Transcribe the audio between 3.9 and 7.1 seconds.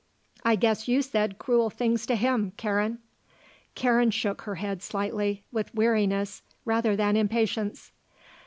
shook her head slightly, with weariness rather